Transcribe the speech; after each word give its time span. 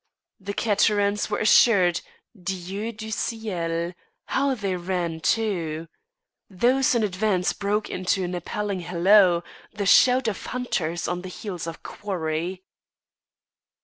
The 0.39 0.55
caterans 0.55 1.29
were 1.29 1.37
assured; 1.37 2.01
Dieu 2.35 2.91
du 2.91 3.11
ciel, 3.11 3.93
how 4.25 4.55
they 4.55 4.75
ran 4.75 5.19
too! 5.19 5.89
Those 6.49 6.95
in 6.95 7.03
advance 7.03 7.53
broke 7.53 7.87
into 7.87 8.23
an 8.23 8.33
appalling 8.33 8.79
halloo, 8.79 9.41
the 9.71 9.85
shout 9.85 10.27
of 10.27 10.43
hunters 10.43 11.07
on 11.07 11.21
the 11.21 11.29
heels 11.29 11.67
of 11.67 11.83
quarry. 11.83 12.63